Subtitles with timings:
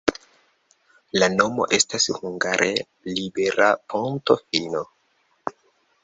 [1.17, 2.69] La nomo estas hungare
[3.17, 4.81] libera-ponto-fino.